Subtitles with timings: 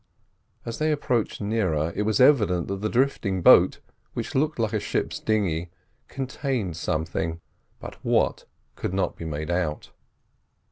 [0.65, 3.77] As they approached nearer, it was evident that the drifting boat,
[4.13, 5.69] which looked like a ship's dinghy,
[6.07, 7.39] contained something,
[7.79, 8.45] but what,
[8.75, 9.91] could not be made out.